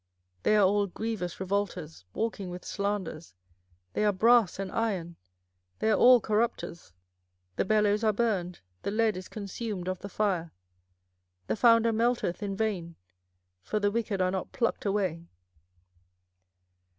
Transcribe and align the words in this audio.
24:006:028 0.37 0.43
They 0.43 0.55
are 0.55 0.65
all 0.67 0.87
grievous 0.87 1.39
revolters, 1.39 2.05
walking 2.15 2.49
with 2.49 2.65
slanders: 2.65 3.35
they 3.93 4.03
are 4.03 4.11
brass 4.11 4.57
and 4.57 4.71
iron; 4.71 5.15
they 5.77 5.91
are 5.91 5.95
all 5.95 6.19
corrupters. 6.19 6.93
24:006:029 7.57 7.57
The 7.57 7.65
bellows 7.65 8.03
are 8.05 8.11
burned, 8.11 8.59
the 8.81 8.89
lead 8.89 9.15
is 9.15 9.27
consumed 9.27 9.87
of 9.87 9.99
the 9.99 10.09
fire; 10.09 10.51
the 11.45 11.55
founder 11.55 11.91
melteth 11.93 12.41
in 12.41 12.57
vain: 12.57 12.95
for 13.61 13.79
the 13.79 13.91
wicked 13.91 14.23
are 14.23 14.31
not 14.31 14.51
plucked 14.51 14.85
away. 14.87 15.27